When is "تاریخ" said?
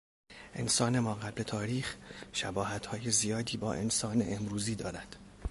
1.43-1.97